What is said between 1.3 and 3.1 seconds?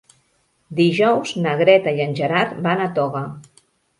na Greta i en Gerard van a